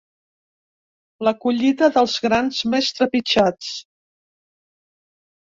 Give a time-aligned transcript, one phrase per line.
[1.27, 3.71] La collita dels grans més trepitjats.